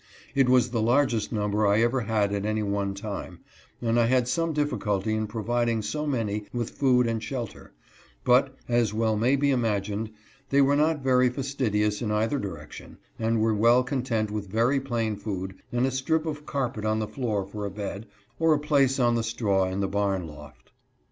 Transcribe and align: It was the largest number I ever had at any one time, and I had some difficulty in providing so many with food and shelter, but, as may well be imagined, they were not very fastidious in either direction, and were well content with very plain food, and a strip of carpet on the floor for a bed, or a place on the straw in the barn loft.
It 0.33 0.49
was 0.49 0.71
the 0.71 0.81
largest 0.81 1.31
number 1.31 1.67
I 1.67 1.83
ever 1.83 2.01
had 2.01 2.33
at 2.33 2.43
any 2.43 2.63
one 2.63 2.95
time, 2.95 3.41
and 3.83 3.99
I 3.99 4.07
had 4.07 4.27
some 4.27 4.51
difficulty 4.51 5.13
in 5.13 5.27
providing 5.27 5.83
so 5.83 6.07
many 6.07 6.47
with 6.51 6.71
food 6.71 7.05
and 7.05 7.21
shelter, 7.21 7.71
but, 8.23 8.55
as 8.67 8.93
may 8.95 8.99
well 8.99 9.15
be 9.37 9.51
imagined, 9.51 10.09
they 10.49 10.59
were 10.59 10.75
not 10.75 11.03
very 11.03 11.29
fastidious 11.29 12.01
in 12.01 12.09
either 12.09 12.39
direction, 12.39 12.97
and 13.19 13.41
were 13.41 13.53
well 13.53 13.83
content 13.83 14.31
with 14.31 14.47
very 14.49 14.79
plain 14.79 15.17
food, 15.17 15.53
and 15.71 15.85
a 15.85 15.91
strip 15.91 16.25
of 16.25 16.47
carpet 16.47 16.83
on 16.83 16.97
the 16.97 17.07
floor 17.07 17.45
for 17.45 17.63
a 17.63 17.69
bed, 17.69 18.07
or 18.39 18.55
a 18.55 18.59
place 18.59 18.99
on 18.99 19.13
the 19.13 19.21
straw 19.21 19.65
in 19.67 19.81
the 19.81 19.87
barn 19.87 20.25
loft. 20.25 20.71